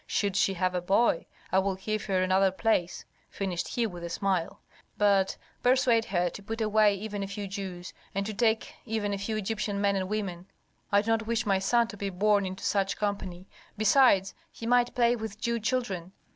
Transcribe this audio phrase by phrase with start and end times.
[0.07, 4.09] Should she have a boy, I will give her another place," finished he with a
[4.09, 4.59] smile.
[4.97, 9.13] "But but persuade her to put away even a few Jews, and to take even
[9.13, 10.47] a few Egyptian men and women.
[10.91, 14.95] I do not wish my son to be born into such company; besides, he might
[14.95, 16.13] play with Jew children.